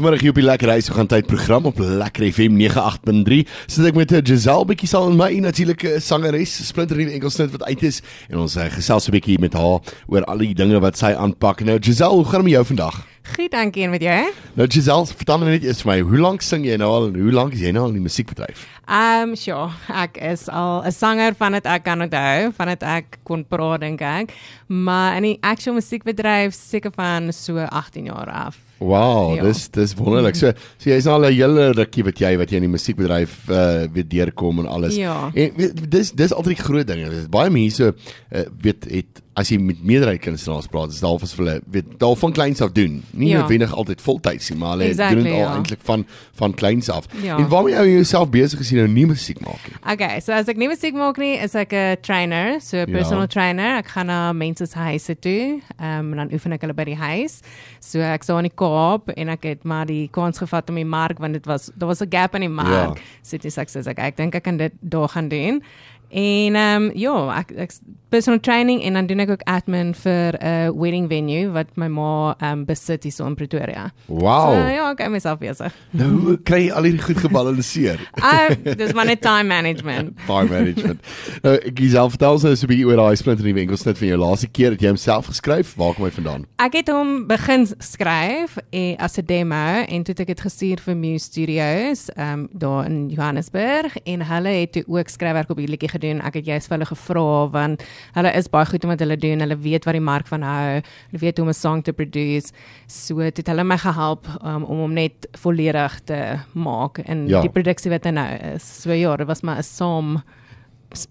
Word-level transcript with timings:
Vanmiddag 0.00 0.22
hier 0.24 0.32
op 0.32 0.38
die 0.40 0.44
Lekker 0.46 0.70
Huis, 0.72 0.86
gaan 0.88 1.08
tyd 1.12 1.26
program 1.28 1.66
op 1.68 1.78
Lekker 1.78 2.24
FM 2.32 2.56
98.3. 2.56 3.42
Sit 3.68 3.84
ek 3.84 3.98
met 4.00 4.14
'n 4.16 4.24
Giselle 4.24 4.64
bietjie 4.64 4.88
saam 4.88 5.12
met 5.12 5.18
my 5.18 5.38
natuurlike 5.44 6.00
sangeres, 6.00 6.56
splinter 6.68 6.96
nuwe 6.96 7.12
enkelsnit 7.12 7.52
wat 7.52 7.68
uit 7.68 7.82
is 7.82 8.00
en 8.30 8.38
ons 8.38 8.56
uh, 8.56 8.64
gesels 8.72 9.08
'n 9.08 9.12
bietjie 9.12 9.38
met 9.38 9.52
haar 9.52 9.84
oor 10.08 10.24
al 10.24 10.38
die 10.38 10.54
dinge 10.54 10.80
wat 10.80 10.96
sy 10.96 11.12
aanpak. 11.12 11.60
Nou 11.60 11.76
Giselle, 11.76 12.16
hoe 12.16 12.24
gaan 12.24 12.40
dit 12.40 12.48
met 12.48 12.52
jou 12.52 12.64
vandag? 12.64 13.09
Goed, 13.22 13.50
dankie 13.50 13.82
en 13.84 13.90
met 13.90 14.02
jou? 14.02 14.32
Nou 14.56 14.66
Giselle, 14.68 15.06
vertel 15.06 15.38
my 15.38 15.50
net 15.50 15.64
eers 15.66 15.82
vir 15.84 15.90
my, 15.90 15.96
hoe 16.08 16.20
lank 16.22 16.44
sing 16.44 16.64
jy 16.64 16.78
nou 16.80 16.88
al 16.88 17.08
en 17.10 17.18
hoe 17.20 17.32
lank 17.34 17.52
is 17.52 17.60
jy 17.60 17.72
nou 17.76 17.82
al 17.84 17.92
in 17.92 17.98
die 17.98 18.06
musiekbedryf? 18.06 18.62
Ehm, 18.88 19.30
um, 19.30 19.34
sure. 19.36 19.68
Ek 19.92 20.16
is 20.16 20.48
al 20.48 20.82
'n 20.88 20.92
sanger 20.92 21.36
van 21.36 21.52
dit 21.52 21.66
ek 21.66 21.84
kan 21.84 22.00
onthou, 22.00 22.52
van 22.56 22.68
dit 22.68 22.82
ek 22.82 23.18
kon 23.22 23.44
praat 23.44 23.80
dink 23.80 24.00
ek. 24.00 24.32
Maar 24.66 25.16
in 25.16 25.22
die 25.22 25.38
actual 25.42 25.74
musiekbedryf 25.74 26.54
seker 26.54 26.90
van 26.96 27.32
so 27.32 27.58
18 27.58 28.04
jaar 28.04 28.30
af. 28.30 28.58
Wow, 28.78 29.36
ja. 29.36 29.42
dis 29.42 29.68
dis 29.68 29.94
wonderlik. 29.94 30.34
So, 30.34 30.52
so 30.78 30.90
jy's 30.90 31.06
al 31.06 31.20
'n 31.20 31.32
hele 31.32 31.72
rukkie 31.72 32.02
wat 32.02 32.18
jy 32.18 32.36
wat 32.38 32.50
jy 32.50 32.56
in 32.56 32.62
die 32.62 32.72
musiekbedryf 32.72 33.48
uh 33.50 33.86
weer 33.92 34.08
deurkom 34.08 34.58
en 34.58 34.66
alles. 34.66 34.96
Ja. 34.96 35.30
En 35.34 35.52
dis 35.88 36.12
dis 36.12 36.32
altyd 36.32 36.56
die 36.56 36.64
groot 36.64 36.86
dinge. 36.86 37.10
Dis 37.10 37.28
baie 37.28 37.50
mense 37.50 37.94
uh, 38.32 38.46
weet 38.60 38.88
het 38.88 39.20
as 39.40 39.50
jy 39.52 39.56
met 39.62 39.80
meerderheid 39.86 40.20
kunstenaars 40.24 40.68
praat, 40.70 40.92
is 40.92 41.00
daar 41.02 41.18
vir 41.20 41.30
hulle 41.40 41.54
weet 41.74 41.92
daar 42.00 42.16
van 42.20 42.34
kleins 42.36 42.60
af 42.64 42.72
doen. 42.76 43.00
Nie 43.10 43.30
ja. 43.32 43.40
noodwendig 43.40 43.72
altyd 43.72 44.02
voltyds 44.04 44.50
nie, 44.52 44.58
maar 44.60 44.74
hulle 44.76 44.90
exactly, 44.90 45.16
doen 45.16 45.28
dit 45.28 45.32
al 45.32 45.44
ja. 45.46 45.54
eintlik 45.54 45.84
van 45.88 46.04
van 46.40 46.54
kleins 46.56 46.90
af. 46.92 47.08
Ja. 47.22 47.38
En 47.38 47.48
waarmee 47.48 47.74
jy 47.74 47.96
jouself 48.00 48.30
besig 48.32 48.60
is 48.64 48.70
jy 48.72 48.80
nou 48.80 48.88
nie 48.92 49.06
musiek 49.10 49.40
maak 49.44 49.66
nie. 49.68 49.76
Okay, 49.94 50.20
so 50.24 50.32
as 50.36 50.48
ek 50.48 50.60
nie 50.60 50.68
musiek 50.70 50.96
maak 50.96 51.20
nie, 51.20 51.34
is 51.40 51.56
ek 51.58 51.72
'n 51.72 52.00
trainer, 52.04 52.60
so 52.60 52.76
'n 52.76 52.88
ja. 52.88 52.96
personal 52.96 53.26
ja. 53.26 53.32
trainer. 53.36 53.76
Ek 53.80 53.92
gaan 53.96 54.06
na 54.06 54.32
mense 54.32 54.66
se 54.66 54.78
huise 54.78 55.16
toe, 55.18 55.60
ehm 55.78 56.12
um, 56.12 56.16
dan 56.16 56.32
oefen 56.32 56.52
ek 56.52 56.66
hulle 56.66 56.76
by 56.76 56.84
die 56.84 57.00
huis. 57.00 57.40
So 57.80 58.00
ek 58.00 58.24
sou 58.24 58.36
aan 58.36 58.48
die 58.48 58.54
Kaap 58.54 59.08
en 59.16 59.28
ek 59.28 59.44
het 59.44 59.64
maar 59.64 59.86
die 59.86 60.08
kans 60.12 60.38
gevat 60.38 60.68
om 60.68 60.76
die 60.76 60.84
mark 60.84 61.18
want 61.18 61.32
dit 61.32 61.46
was 61.46 61.70
daar 61.74 61.88
was 61.88 62.02
'n 62.02 62.10
gap 62.10 62.34
in 62.34 62.48
die 62.48 62.54
mark. 62.62 62.98
Ja. 62.98 63.04
So 63.22 63.36
dis 63.36 63.58
ek 63.58 63.68
sê 63.68 63.86
ek, 63.86 63.98
ek 63.98 64.16
dink 64.16 64.34
ek 64.34 64.42
kan 64.42 64.56
dit 64.56 64.72
daar 64.80 65.08
gaan 65.08 65.28
doen. 65.28 65.62
En 66.10 66.54
ehm 66.54 66.82
um, 66.82 66.90
ja, 66.94 67.16
ek, 67.38 67.50
ek 67.54 67.78
personal 68.10 68.40
training 68.42 68.82
en 68.82 68.96
dan 68.98 69.06
doen 69.06 69.22
ek 69.22 69.30
ook 69.30 69.42
admin 69.46 69.92
vir 69.94 70.34
'n 70.34 70.46
uh, 70.46 70.70
wedding 70.74 71.06
venue 71.08 71.50
wat 71.54 71.68
my 71.78 71.86
ma 71.86 72.34
ehm 72.38 72.58
um, 72.58 72.64
besit 72.64 73.02
hier 73.02 73.12
so 73.12 73.26
in 73.26 73.34
Pretoria. 73.34 73.92
Wow. 74.06 74.50
So, 74.50 74.68
ja, 74.74 74.90
ek 74.90 74.98
het 74.98 75.10
myself 75.10 75.38
besig. 75.38 75.74
Nou 75.90 76.36
kry 76.42 76.66
jy 76.66 76.72
al 76.72 76.88
hierdie 76.88 77.02
goed 77.02 77.20
gebalanseer? 77.22 78.02
Ah, 78.18 78.50
uh, 78.50 78.74
dis 78.74 78.92
my 78.92 79.14
time 79.14 79.46
management. 79.46 80.18
time 80.26 80.50
management. 80.50 81.00
Nou, 81.42 81.54
ek 81.54 81.78
self 81.78 82.16
vertel 82.16 82.38
so 82.38 82.48
'n 82.50 82.70
bietjie 82.72 82.86
oor 82.86 82.96
daai 82.96 83.16
splinter 83.16 83.46
nuwe 83.46 83.60
enkelsnit 83.60 83.98
van 83.98 84.08
jou 84.08 84.18
laaste 84.18 84.48
keer 84.48 84.70
het 84.74 84.82
jy 84.82 84.88
homself 84.88 85.30
geskryf. 85.30 85.76
Waar 85.76 85.94
kom 85.94 86.04
hy 86.04 86.10
vandaan? 86.10 86.46
Ek 86.58 86.74
het 86.74 86.90
hom 86.90 87.26
begin 87.30 87.66
skryf 87.78 88.58
eh, 88.72 88.96
as 88.98 89.18
'n 89.18 89.26
demo 89.26 89.86
en 89.86 90.02
toe 90.02 90.12
het 90.18 90.20
ek 90.26 90.34
dit 90.34 90.40
gestuur 90.40 90.82
vir 90.82 90.96
Muse 90.96 91.30
Studios 91.30 92.10
ehm 92.16 92.32
um, 92.32 92.48
daar 92.52 92.90
in 92.90 93.08
Johannesburg 93.08 93.96
en 94.04 94.26
hulle 94.26 94.48
het 94.66 94.82
ook 94.86 95.08
skryfwerk 95.08 95.50
op 95.50 95.56
hierdie 95.56 95.78
liedjie 95.78 95.99
gedoen. 96.00 96.24
Ek 96.24 96.40
het 96.40 96.48
juist 96.48 96.70
vir 96.70 96.78
hulle 96.78 96.88
gevra 96.88 97.26
want 97.52 97.84
hulle 98.16 98.32
is 98.38 98.48
baie 98.48 98.66
goed 98.66 98.84
om 98.84 98.94
wat 98.94 99.04
hulle 99.04 99.18
doen. 99.20 99.44
Hulle 99.44 99.58
weet 99.60 99.84
wat 99.84 99.98
die 99.98 100.04
mark 100.04 100.26
van 100.30 100.42
hou. 100.42 100.80
Hulle 100.80 101.22
weet 101.24 101.38
hoe 101.38 101.46
om 101.46 101.52
'n 101.52 101.60
song 101.60 101.82
te 101.82 101.92
produce. 101.92 102.52
So 102.88 103.30
dit 103.30 103.46
hulle 103.46 103.64
my 103.64 103.76
gehelp 103.76 104.26
um, 104.42 104.64
om 104.64 104.78
hom 104.86 104.94
net 104.94 105.28
volledig 105.36 106.00
te 106.04 106.40
maak 106.54 106.98
en 106.98 107.28
ja. 107.28 107.40
die 107.40 107.50
produksie 107.52 107.90
wat 107.90 108.04
hy 108.04 108.10
nou 108.10 108.28
is. 108.54 108.64
So 108.82 108.92
ja, 108.92 109.16
dit 109.16 109.26
was 109.26 109.42
maar 109.42 109.58
'n 109.58 109.62
som 109.62 110.22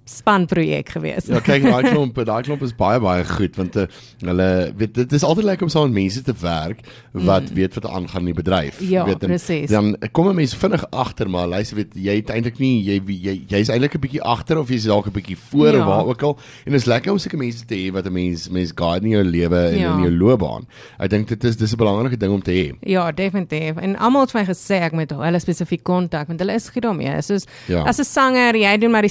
span 0.03 0.45
projek 0.45 0.89
gewees. 0.89 1.30
Ja, 1.31 1.39
kyk, 1.44 1.63
daai 1.63 1.89
klomp, 1.94 2.17
daai 2.27 2.44
klomp 2.44 2.63
is 2.66 2.73
baie 2.75 2.99
baie 2.99 3.23
goed 3.25 3.55
want 3.59 3.77
uh, 3.80 3.85
hulle 4.25 4.47
weet 4.80 4.94
dit 4.97 5.16
is 5.16 5.23
altyd 5.23 5.47
lekker 5.52 5.67
om 5.67 5.72
saam 5.72 5.88
met 5.89 6.02
mense 6.03 6.23
te 6.25 6.35
werk 6.41 6.81
wat 7.11 7.49
mm. 7.49 7.55
weet 7.55 7.77
wat 7.80 7.88
aangaan 7.88 8.27
in 8.27 8.31
die 8.33 8.38
bedryf. 8.41 8.81
Ja, 8.83 9.05
weet 9.07 9.23
presies. 9.23 9.69
Dan 9.72 9.95
kom 10.11 10.27
'n 10.30 10.35
mens 10.35 10.55
vinnig 10.55 10.83
agter 10.91 11.30
maar 11.30 11.47
luister 11.47 11.80
weet 11.80 11.95
jy 11.95 12.16
het 12.19 12.30
eintlik 12.30 12.59
nie 12.59 12.83
jy 12.83 13.00
jy 13.07 13.35
jy's 13.47 13.69
eintlik 13.69 13.95
'n 13.95 14.03
bietjie 14.03 14.23
agter 14.23 14.59
of 14.59 14.69
jy's 14.69 14.89
dalk 14.89 15.07
'n 15.07 15.16
bietjie 15.16 15.38
voor 15.38 15.73
ja. 15.73 15.80
of 15.80 15.85
waar 15.85 16.05
ook 16.05 16.22
al 16.23 16.38
en 16.66 16.72
dit 16.72 16.81
is 16.81 16.85
lekker 16.85 17.11
om 17.11 17.17
sulke 17.17 17.38
mense 17.38 17.66
te 17.66 17.75
hê 17.75 17.91
wat 17.91 18.06
'n 18.06 18.13
mens 18.13 18.50
mens 18.50 18.72
guide 18.75 19.06
in 19.06 19.11
jou 19.11 19.23
lewe 19.23 19.59
en 19.59 19.79
ja. 19.79 19.94
in 19.94 20.01
jou 20.01 20.11
loopbaan. 20.17 20.67
Ek 21.00 21.09
dink 21.09 21.28
dit 21.28 21.44
is 21.44 21.57
dis 21.57 21.72
'n 21.72 21.78
belangrike 21.78 22.17
ding 22.17 22.34
om 22.34 22.41
te 22.41 22.51
hê. 22.51 22.75
Ja, 22.81 23.11
definitief. 23.11 23.78
En 23.78 23.97
almal 23.97 24.22
het 24.22 24.34
my 24.34 24.46
gesê 24.46 24.81
ek 24.84 24.91
moet 24.91 25.11
hulle 25.11 25.40
spesifiek 25.40 25.84
kontak 25.84 26.28
want 26.28 26.40
hulle 26.40 26.53
is 26.53 26.69
goed 26.69 26.84
daarmee. 26.84 27.22
Soos 27.22 27.46
ja. 27.67 27.84
as 27.84 28.00
'n 28.00 28.03
sanger, 28.03 28.56
jy 28.56 28.78
doen 28.78 28.91
maar 28.91 29.07
die 29.07 29.09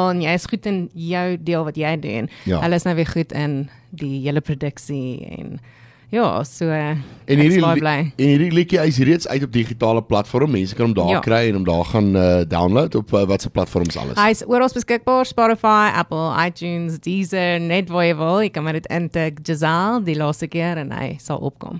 singdeel 0.00 0.10
en 0.10 0.22
jy 0.22 0.34
is 0.34 0.48
goed 0.48 0.66
in 0.66 0.88
jou 0.94 1.36
deel 1.42 1.64
wat 1.64 1.76
jy 1.76 1.98
doen. 2.00 2.30
Ja. 2.44 2.60
Hulle 2.60 2.76
is 2.76 2.84
nou 2.84 2.94
weer 2.96 3.06
goed 3.06 3.32
in 3.32 3.68
die 3.90 4.20
hele 4.24 4.40
produksie 4.40 5.26
en 5.26 5.60
ja, 6.10 6.44
so 6.44 6.66
uh, 6.66 6.96
en 7.30 7.38
hierdie 7.38 7.62
en 7.62 8.12
hierdie 8.16 8.50
liedjie 8.52 8.80
is 8.82 8.98
reeds 8.98 9.28
uit 9.28 9.44
op 9.46 9.52
digitale 9.52 10.02
platforms. 10.02 10.52
Mense 10.52 10.74
kan 10.74 10.90
hom 10.90 10.94
daar 10.94 11.12
ja. 11.14 11.20
kry 11.24 11.40
en 11.48 11.60
hom 11.60 11.66
daar 11.66 11.84
gaan 11.84 12.08
uh, 12.16 12.40
download 12.48 12.94
op 12.98 13.12
uh, 13.14 13.22
watse 13.30 13.50
platforms 13.50 13.96
alles. 13.96 14.18
Hy 14.18 14.30
is 14.34 14.42
oral 14.46 14.70
beskikbaar 14.74 15.26
Spotify, 15.26 15.90
Apple, 15.94 16.30
iTunes, 16.46 16.98
Deezer, 17.04 17.60
net 17.60 17.90
waar 17.90 18.08
jy 18.08 18.16
wil. 18.18 18.40
Jy 18.42 18.50
kan 18.54 18.66
maar 18.66 18.78
dit 18.78 18.88
intik 18.90 19.38
Giselle 19.46 20.02
die 20.06 20.16
laaste 20.18 20.50
keer 20.50 20.82
en 20.82 20.90
hy 20.96 21.14
sal 21.22 21.38
opkom. 21.38 21.78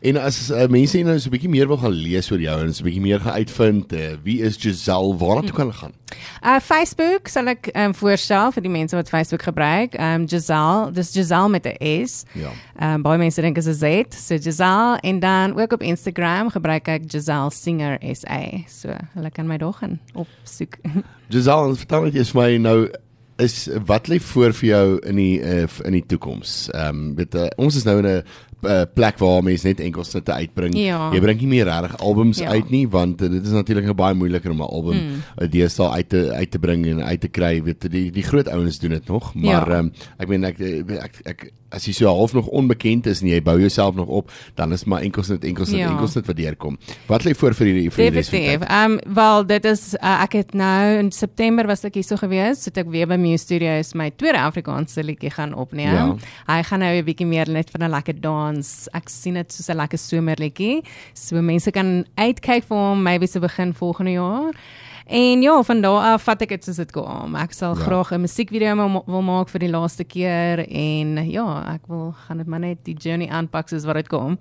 En 0.00 0.20
as 0.20 0.42
uh, 0.50 0.66
mense 0.72 1.00
nou 1.04 1.18
so 1.18 1.28
'n 1.28 1.36
bietjie 1.36 1.52
meer 1.52 1.68
wil 1.68 1.80
gaan 1.80 1.96
lees 1.96 2.30
oor 2.30 2.40
jou 2.40 2.58
en 2.60 2.74
so 2.74 2.84
'n 2.84 2.88
bietjie 2.90 3.06
meer 3.08 3.20
gaan 3.20 3.40
uitvind, 3.40 3.92
uh, 3.92 4.16
wie 4.22 4.40
is 4.42 4.56
Giselle? 4.60 5.16
Waar 5.16 5.42
toe 5.42 5.56
kan 5.56 5.68
hulle 5.68 5.80
gaan? 5.80 5.96
Uh 6.42 6.58
Facebook 6.60 7.28
sal 7.28 7.50
ek 7.52 7.70
um, 7.74 7.92
voorstel 7.94 8.52
vir 8.54 8.64
die 8.64 8.72
mense 8.72 8.96
wat 8.96 9.10
Facebook 9.12 9.44
gebruik. 9.46 9.94
Um 10.00 10.26
Giselle, 10.28 10.90
dis 10.96 11.12
Giselle 11.14 11.48
met 11.48 11.66
'n 11.66 12.06
S. 12.06 12.24
Ja. 12.34 12.50
Um 12.80 13.02
baie 13.02 13.18
mense 13.18 13.40
dink 13.40 13.56
is 13.56 13.66
Z, 13.74 14.14
so 14.14 14.38
Giselle 14.38 14.98
en 15.00 15.20
dan 15.20 15.60
ook 15.60 15.72
op 15.72 15.82
Instagram 15.82 16.50
gebruik 16.50 16.88
ek 16.88 17.02
Giselle 17.10 17.50
Singer 17.50 17.98
SA. 18.14 18.40
So 18.68 18.96
hulle 19.14 19.30
kan 19.30 19.46
my 19.46 19.58
dog 19.58 19.78
gaan 19.78 20.00
opsoek. 20.14 20.78
Giselle, 21.32 21.76
vertel 21.76 22.08
net 22.08 22.18
eers 22.20 22.34
my 22.34 22.56
nou 22.56 22.88
is 23.40 23.68
wat 23.88 24.08
lê 24.08 24.18
voor 24.20 24.52
vir 24.52 24.68
jou 24.68 24.86
in 25.08 25.16
die 25.16 25.40
uh, 25.40 25.66
in 25.88 25.96
die 25.96 26.04
toekoms. 26.06 26.68
Ehm 26.74 26.88
um, 26.88 27.14
weet 27.16 27.34
uh, 27.34 27.48
ons 27.56 27.76
is 27.76 27.86
nou 27.88 27.98
in 28.02 28.06
'n 28.06 28.24
uh, 28.62 28.82
plek 28.94 29.18
waar 29.18 29.42
mense 29.42 29.66
net 29.66 29.80
enkels 29.80 30.12
net 30.14 30.30
uitbring. 30.30 30.76
Ja. 30.78 31.10
Jy 31.14 31.20
bring 31.24 31.40
nie 31.40 31.50
meer 31.54 31.68
regtig 31.70 31.96
albums 32.00 32.42
ja. 32.42 32.50
uit 32.56 32.70
nie 32.70 32.86
want 32.90 33.22
uh, 33.22 33.30
dit 33.30 33.46
is 33.46 33.54
natuurlik 33.56 33.88
baie 33.96 34.14
moeiliker 34.14 34.50
om 34.50 34.62
'n 34.62 34.68
album 34.68 34.96
mm. 34.96 35.22
uh, 35.38 35.48
deesdae 35.50 35.90
uit 35.90 36.08
te 36.08 36.32
uit 36.32 36.50
te 36.50 36.58
bring 36.58 36.86
en 36.86 37.02
uit 37.04 37.20
te 37.20 37.28
kry. 37.28 37.62
Weet 37.62 37.90
die 37.90 38.10
die 38.10 38.26
groot 38.26 38.48
ouens 38.48 38.78
doen 38.78 38.90
dit 38.90 39.08
nog, 39.08 39.34
maar 39.34 39.70
ja. 39.70 39.78
um, 39.78 39.92
ek 40.18 40.28
meen 40.28 40.44
ek, 40.44 40.60
ek 40.60 40.90
ek 41.00 41.20
ek 41.24 41.50
as 41.70 41.86
jy 41.86 41.92
so 41.94 42.10
half 42.10 42.32
nog 42.34 42.48
onbekend 42.50 43.06
is 43.06 43.20
en 43.22 43.28
jy 43.30 43.38
bou 43.46 43.54
jouself 43.60 43.94
nog 43.94 44.08
op, 44.08 44.30
dan 44.58 44.72
is 44.74 44.84
maar 44.90 45.04
enkels 45.06 45.30
net 45.30 45.44
enkels 45.46 45.70
net 45.70 45.84
ja. 45.84 45.90
enkels 45.92 46.16
net 46.18 46.26
wat 46.26 46.36
deurkom. 46.36 46.78
Wat 47.06 47.24
lê 47.26 47.34
voor 47.38 47.54
vir 47.54 47.70
die 47.70 47.90
vir 47.90 48.04
die 48.04 48.10
Definitief. 48.18 48.66
Ehm 48.66 48.98
um, 48.98 49.14
wel 49.14 49.46
dit 49.46 49.64
is 49.70 49.84
uh, 50.00 50.16
ek 50.24 50.32
het 50.40 50.54
nou 50.58 50.98
in 50.98 51.12
September 51.14 51.66
was 51.70 51.84
ek 51.86 52.00
hier 52.00 52.06
so 52.06 52.18
gewees, 52.20 52.64
so 52.64 52.74
ek 52.74 52.90
weer 52.90 53.06
by 53.10 53.18
Muse 53.20 53.44
Studios 53.44 53.94
my 53.94 54.10
tweede 54.10 54.42
Afrikaanse 54.42 55.04
liedjie 55.06 55.30
gaan 55.30 55.54
opneem. 55.54 55.94
Ja. 55.94 56.16
Hy 56.50 56.60
gaan 56.66 56.82
nou 56.82 56.92
'n 56.96 57.04
bietjie 57.06 57.26
meer 57.26 57.50
net 57.50 57.70
van 57.70 57.86
'n 57.86 57.90
lekker 57.90 58.20
dans. 58.20 58.49
Ek 58.92 59.08
sien 59.08 59.34
dit 59.34 59.52
soos 59.52 59.68
'n 59.68 59.76
lekker 59.76 59.98
somerliedjie. 59.98 60.82
So 61.14 61.40
mense 61.42 61.70
kan 61.70 62.04
uitkyk 62.16 62.64
vir 62.64 62.76
hom 62.76 63.02
maybe 63.02 63.26
se 63.26 63.40
begin 63.40 63.74
volgende 63.74 64.12
jaar. 64.12 64.52
En 65.10 65.42
ja, 65.42 65.62
van 65.62 65.80
daar 65.82 66.12
af 66.12 66.22
vat 66.22 66.42
ek 66.44 66.52
dit 66.54 66.66
soos 66.68 66.76
dit 66.78 66.90
kom. 66.94 67.32
Ek 67.34 67.50
sal 67.50 67.72
ja. 67.74 67.82
graag 67.82 68.12
'n 68.14 68.22
musiekvideo 68.22 69.02
wil 69.10 69.22
maak 69.26 69.48
vir 69.50 69.64
die 69.64 69.70
laaste 69.70 70.04
keer 70.06 70.62
en 70.62 71.18
ja, 71.26 71.46
ek 71.74 71.88
wil 71.90 72.14
gaan 72.14 72.38
dit 72.38 72.46
maar 72.46 72.60
net 72.62 72.78
die 72.86 72.94
journey 72.94 73.26
aanpak 73.26 73.68
soos 73.68 73.84
wat 73.90 73.98
dit 73.98 74.08
kom. 74.08 74.38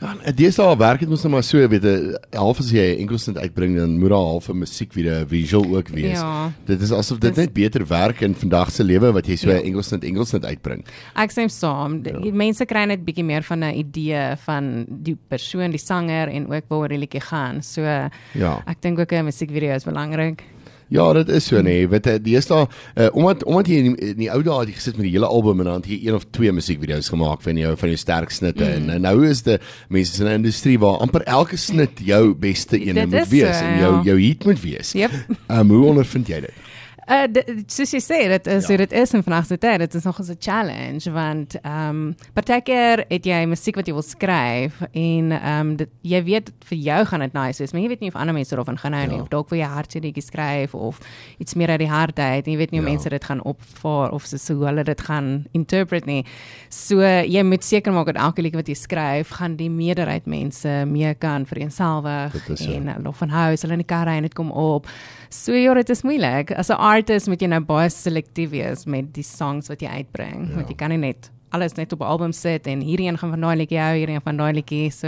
Ja, 0.00 0.14
dis 0.32 0.58
al 0.58 0.76
werk 0.76 1.00
dit 1.00 1.08
mos 1.08 1.22
nou 1.22 1.34
maar 1.34 1.44
so, 1.44 1.60
weet 1.68 1.84
jy, 1.84 2.16
half 2.32 2.60
as 2.60 2.70
jy 2.72 2.96
enkelsend 2.96 3.36
uitbring 3.36 3.76
dan 3.76 3.98
moet 4.00 4.08
daar 4.08 4.24
half 4.24 4.48
'n 4.48 4.56
musiekvideo 4.56 5.26
visual 5.28 5.76
ook 5.76 5.88
wees. 5.88 6.16
Ja, 6.16 6.50
dit 6.64 6.80
is 6.80 6.92
asof 6.92 7.18
dit 7.18 7.34
dis, 7.34 7.44
net 7.44 7.52
beter 7.52 7.86
werk 7.86 8.20
in 8.20 8.34
vandag 8.34 8.72
se 8.72 8.84
lewe 8.84 9.12
wat 9.12 9.26
jy 9.26 9.36
so 9.36 9.50
ja. 9.50 9.60
enkelsend 9.60 10.02
enkelsend 10.02 10.44
uitbring. 10.44 10.84
Ek 11.14 11.30
sê 11.30 11.46
saam, 11.48 12.00
ja. 12.04 12.18
die 12.18 12.32
mense 12.32 12.64
kry 12.64 12.86
net 12.86 13.04
bietjie 13.04 13.24
meer 13.24 13.42
van 13.42 13.64
'n 13.64 13.74
idee 13.74 14.36
van 14.46 14.86
die 14.88 15.16
persoon, 15.28 15.70
die 15.70 15.78
sanger 15.78 16.28
en 16.28 16.48
ook 16.48 16.64
waar 16.68 16.88
die 16.88 16.98
liedjie 16.98 17.20
gaan. 17.20 17.62
So 17.62 17.82
ja. 17.82 18.62
ek 18.66 18.80
dink 18.80 18.98
ook 18.98 19.12
'n 19.12 19.24
musiekvideo 19.24 19.74
is 19.74 19.84
belangrik 19.84 20.05
belangrik. 20.06 20.42
Ja, 20.88 21.12
dit 21.12 21.28
is 21.28 21.46
so 21.46 21.58
nee, 21.66 21.88
weet 21.90 22.04
jy, 22.06 22.12
die 22.22 22.36
is 22.38 22.46
daar 22.46 22.68
uh, 22.94 23.08
omdat 23.10 23.42
omdat 23.44 23.66
jy 23.66 23.78
in 23.82 23.86
die, 23.88 24.10
in 24.12 24.20
die 24.20 24.28
ou 24.30 24.38
dae 24.46 24.60
het 24.60 24.70
jy 24.70 24.76
gesit 24.76 25.00
met 25.00 25.08
die 25.08 25.14
hele 25.16 25.26
album 25.26 25.64
en 25.64 25.66
dan 25.66 25.80
het 25.80 25.88
jy 25.90 25.96
een 26.04 26.14
of 26.14 26.28
twee 26.30 26.52
musiekvideo's 26.54 27.10
gemaak 27.10 27.42
van 27.42 27.58
jou 27.58 27.72
van 27.80 27.90
jou 27.90 27.98
sterk 27.98 28.30
snitte 28.30 28.62
mm. 28.62 28.76
en, 28.76 28.92
en 28.94 29.02
nou 29.02 29.16
is 29.26 29.42
dit 29.42 29.66
mense 29.90 30.22
in 30.22 30.30
'n 30.30 30.38
industrie 30.44 30.78
waar 30.78 31.02
amper 31.02 31.26
elke 31.26 31.58
snit 31.58 31.98
jou 32.06 32.34
beste 32.38 32.78
een 32.78 33.02
moet 33.08 33.28
wees 33.34 33.58
so, 33.58 33.64
en 33.64 33.80
jou 33.82 33.92
ja. 33.96 34.02
jou 34.12 34.16
hit 34.20 34.46
moet 34.46 34.62
wees. 34.62 34.92
Yep. 34.92 35.10
Um, 35.50 35.74
hoe 35.74 35.84
ondervind 35.90 36.30
jy 36.30 36.40
dit? 36.46 36.64
Uh 37.06 37.26
soos 37.70 37.92
jy 37.94 38.00
sê, 38.02 38.16
dit 38.32 38.48
is 38.50 38.66
ja. 38.66 38.72
hoe 38.72 38.76
dit 38.82 38.92
is 38.98 39.12
in 39.14 39.22
vandag 39.22 39.46
se 39.46 39.56
tyd. 39.62 39.78
Dit 39.78 39.94
is 39.94 40.02
nog 40.02 40.18
'n 40.18 40.36
challenge 40.38 41.10
want 41.10 41.54
ehm 41.62 41.88
um, 41.88 42.16
partykeer 42.34 43.04
het 43.08 43.24
jy 43.24 43.46
musiek 43.46 43.76
wat 43.76 43.86
jy 43.86 43.92
wil 43.92 44.02
skryf 44.02 44.82
en 44.92 45.30
ehm 45.32 45.60
um, 45.60 45.76
dit 45.76 45.88
jy 46.02 46.22
weet 46.24 46.50
vir 46.64 46.78
jou 46.78 47.04
gaan 47.04 47.20
dit 47.20 47.32
nice 47.32 47.62
wees, 47.62 47.72
maar 47.72 47.82
jy 47.82 47.88
weet 47.88 48.00
nie 48.00 48.08
of 48.08 48.16
ander 48.16 48.34
mense 48.34 48.56
daarvan 48.56 48.78
gaan 48.78 48.92
hou 48.92 49.02
ja. 49.02 49.08
nie 49.08 49.20
of 49.20 49.28
dalk 49.28 49.50
wil 49.50 49.58
jy 49.58 49.66
hartseer 49.66 50.22
skryf 50.22 50.74
of 50.74 50.98
iets 51.38 51.54
meer 51.54 51.70
uit 51.70 51.78
die 51.78 51.88
hart 51.88 52.18
uit 52.18 52.46
en 52.46 52.52
jy 52.52 52.58
weet 52.58 52.70
nie 52.70 52.80
hoe 52.80 52.88
ja. 52.88 52.94
mense 52.94 53.08
dit 53.08 53.24
gaan 53.24 53.42
opvaar 53.42 54.10
of 54.10 54.26
so, 54.26 54.36
so 54.36 54.64
hulle 54.64 54.82
dit 54.82 55.00
gaan 55.00 55.44
interpret 55.52 56.06
nie. 56.06 56.24
So 56.68 57.00
jy 57.02 57.42
moet 57.42 57.64
seker 57.64 57.92
maak 57.92 58.06
dat 58.06 58.16
elke 58.16 58.42
lied 58.42 58.54
wat 58.54 58.68
jy 58.68 58.74
skryf 58.74 59.28
gaan 59.38 59.56
die 59.56 59.70
meerderheid 59.70 60.26
mense 60.26 60.84
mee 60.86 61.14
kan 61.14 61.46
vereenselwig 61.46 62.34
en 62.66 62.88
hulle 62.88 63.12
van 63.12 63.30
hou, 63.30 63.54
hulle 63.54 63.72
in 63.72 63.84
die 63.84 63.86
kar 63.94 64.06
ry 64.06 64.16
en 64.16 64.22
dit 64.22 64.34
kom 64.34 64.50
op. 64.50 64.90
So 65.30 65.54
ja, 65.54 65.74
dit 65.74 65.90
is 65.90 66.02
moeilik. 66.02 66.50
As 66.50 66.70
'n 66.70 66.78
artist 66.96 67.30
moet 67.30 67.42
jy 67.42 67.48
nou 67.52 67.62
baie 67.68 67.88
selektief 67.92 68.52
wees 68.54 68.86
met 68.90 69.12
die 69.16 69.26
songs 69.26 69.70
wat 69.72 69.82
jy 69.84 70.02
uitbring. 70.02 70.50
Ja. 70.50 70.60
Want 70.60 70.72
jy 70.72 70.78
kan 70.80 70.94
nie 70.94 71.02
net 71.08 71.30
alles 71.54 71.76
net 71.76 71.92
op 71.92 72.00
'n 72.00 72.04
album 72.04 72.32
sit 72.32 72.66
en 72.66 72.80
hierdie 72.80 73.06
een 73.08 73.18
gaan 73.18 73.30
van 73.30 73.40
daai 73.40 73.56
liedjie 73.56 73.78
hou, 73.78 73.94
hierdie 73.96 74.14
een 74.14 74.24
van 74.24 74.36
daai 74.36 74.52
liedjie. 74.52 74.90
So 74.90 75.06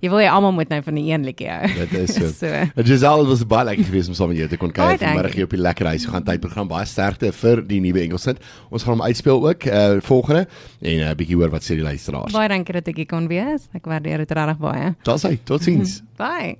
jy 0.00 0.08
wil 0.10 0.20
jy 0.20 0.28
almal 0.28 0.52
moet 0.52 0.68
nou 0.68 0.82
van 0.82 0.94
die 0.94 1.12
een 1.12 1.24
liedjie 1.24 1.48
hou. 1.48 1.66
Dit 1.66 1.92
is 1.92 2.14
so. 2.18 2.26
so. 2.26 2.82
Giselle 2.82 3.26
was 3.26 3.46
baie 3.46 3.64
lekker 3.64 3.84
geweest 3.84 4.08
om 4.08 4.14
saam 4.14 4.28
met 4.28 4.38
jou 4.38 4.48
te 4.48 4.56
kon 4.56 4.72
kuier 4.72 4.98
vanmiddag 4.98 5.32
hier 5.34 5.44
op 5.44 5.50
die 5.50 5.60
lekker 5.60 5.86
huis 5.86 6.04
gaan 6.04 6.22
tydprogram. 6.22 6.68
Baie 6.68 6.86
sterkte 6.86 7.32
vir 7.32 7.62
die 7.66 7.80
nuwe 7.80 8.00
Engelssit. 8.00 8.38
Ons 8.70 8.82
gaan 8.82 8.98
hom 8.98 9.02
uitspeel 9.02 9.48
ook 9.48 9.64
uh 9.66 10.00
volgende 10.00 10.46
en 10.80 10.96
'n 10.96 11.08
uh, 11.08 11.14
bietjie 11.14 11.36
hoor 11.36 11.50
wat 11.50 11.62
sê 11.62 11.74
die 11.74 11.88
luisteraars. 11.88 12.32
Baie 12.32 12.48
dankie 12.48 12.72
dat 12.72 12.88
ek 12.88 12.96
hier 12.96 13.06
kon 13.06 13.28
wees. 13.28 13.68
Ek 13.72 13.84
waardeer 13.84 14.18
dit 14.18 14.30
regtig 14.30 14.58
baie. 14.58 14.94
Totsiens. 15.44 16.02
Bye. 16.22 16.56